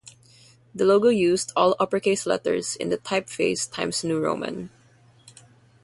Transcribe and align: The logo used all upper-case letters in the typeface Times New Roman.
The 0.73 0.83
logo 0.83 1.09
used 1.09 1.51
all 1.55 1.75
upper-case 1.79 2.25
letters 2.25 2.75
in 2.75 2.89
the 2.89 2.97
typeface 2.97 3.71
Times 3.71 4.03
New 4.03 4.19
Roman. 4.19 4.71